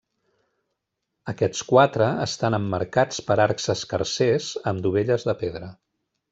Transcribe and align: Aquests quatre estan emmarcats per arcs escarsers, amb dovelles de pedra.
Aquests 1.33 1.61
quatre 1.73 2.07
estan 2.25 2.59
emmarcats 2.59 3.21
per 3.29 3.39
arcs 3.45 3.71
escarsers, 3.77 4.51
amb 4.73 4.85
dovelles 4.89 5.31
de 5.33 5.41
pedra. 5.47 5.73